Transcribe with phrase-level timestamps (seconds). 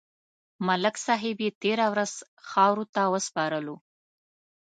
[0.67, 2.13] ملک صاحب یې تېره ورځ
[2.49, 3.75] خاورو ته وسپارلو.